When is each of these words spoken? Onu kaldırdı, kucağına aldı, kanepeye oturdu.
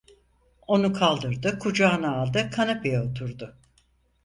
Onu 0.67 0.93
kaldırdı, 0.93 1.59
kucağına 1.59 2.15
aldı, 2.21 2.49
kanepeye 2.51 3.01
oturdu. 3.01 3.55